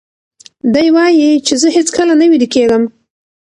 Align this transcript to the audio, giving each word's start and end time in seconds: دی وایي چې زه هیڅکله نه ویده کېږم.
دی 0.73 0.87
وایي 0.95 1.29
چې 1.45 1.53
زه 1.61 1.67
هیڅکله 1.77 2.13
نه 2.21 2.25
ویده 2.31 2.47
کېږم. 2.53 2.83